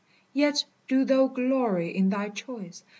[0.33, 2.83] Yet do thou glory in thy choice.